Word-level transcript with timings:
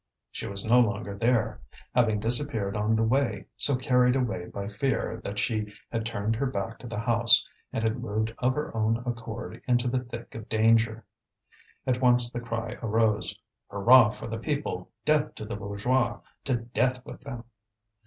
She 0.31 0.47
was 0.47 0.65
no 0.65 0.79
longer 0.79 1.15
there, 1.15 1.61
having 1.93 2.19
disappeared 2.19 2.75
on 2.75 2.95
the 2.95 3.03
way, 3.03 3.45
so 3.55 3.75
carried 3.75 4.15
away 4.15 4.45
by 4.47 4.67
fear, 4.67 5.21
that 5.23 5.37
she 5.37 5.67
had 5.91 6.07
turned 6.07 6.35
her 6.37 6.47
back 6.47 6.79
to 6.79 6.87
the 6.87 6.99
house, 6.99 7.47
and 7.71 7.83
had 7.83 7.99
moved 8.01 8.33
of 8.39 8.55
her 8.55 8.75
own 8.75 8.97
accord 9.05 9.61
into 9.67 9.87
the 9.87 9.99
thick 9.99 10.33
of 10.33 10.49
danger. 10.49 11.05
At 11.85 12.01
once 12.01 12.31
the 12.31 12.41
cry 12.41 12.79
arose: 12.81 13.37
"Hurrah 13.69 14.09
for 14.09 14.25
the 14.25 14.39
people! 14.39 14.89
Death 15.05 15.35
to 15.35 15.45
the 15.45 15.55
bourgeois! 15.55 16.21
To 16.45 16.55
death 16.55 17.05
with 17.05 17.21
them!" 17.21 17.43